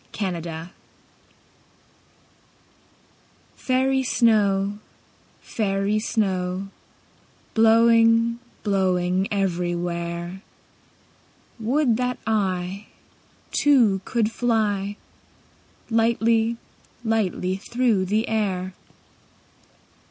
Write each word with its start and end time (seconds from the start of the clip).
Snow 0.11 0.41
Song 0.41 0.69
FAIRY 3.55 4.01
snow, 4.03 4.79
fairy 5.43 5.99
snow, 5.99 6.69
Blowing, 7.53 8.39
blowing 8.63 9.27
everywhere, 9.31 10.41
Would 11.59 11.97
that 11.97 12.17
I 12.25 12.87
Too, 13.51 14.01
could 14.03 14.31
fly 14.31 14.97
Lightly, 15.91 16.57
lightly 17.03 17.57
through 17.57 18.05
the 18.05 18.27
air. 18.27 18.73